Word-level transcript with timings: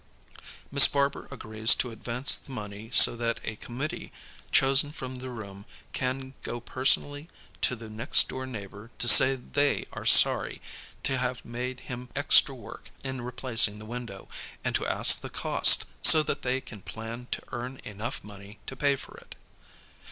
Miss 0.71 0.87
Barber 0.87 1.27
agrees 1.29 1.75
to 1.75 1.91
advance 1.91 2.33
the 2.33 2.51
money 2.51 2.89
so 2.91 3.15
that 3.17 3.39
a 3.43 3.57
committee 3.57 4.11
chosen 4.51 4.91
from 4.91 5.17
the 5.17 5.29
room 5.29 5.63
can 5.93 6.33
go 6.41 6.59
personally 6.59 7.29
to 7.61 7.75
the 7.75 7.87
next 7.87 8.27
door 8.27 8.47
neighbor 8.47 8.89
to 8.97 9.07
say 9.07 9.35
they 9.35 9.85
are 9.93 10.07
sorry 10.07 10.59
to 11.03 11.19
have 11.19 11.45
made 11.45 11.81
him 11.81 12.09
extra 12.15 12.55
work 12.55 12.89
in 13.03 13.21
replacing 13.21 13.77
the 13.77 13.85
window, 13.85 14.27
and 14.63 14.73
to 14.73 14.87
ask 14.87 15.21
the 15.21 15.29
cost 15.29 15.85
so 16.01 16.23
that 16.23 16.41
they 16.41 16.61
can 16.61 16.81
plan 16.81 17.27
to 17.29 17.43
earn 17.51 17.79
enough 17.83 18.23
money 18.23 18.57
to 18.65 18.75
pay 18.75 18.95
for 18.95 19.17
it. 19.17 19.35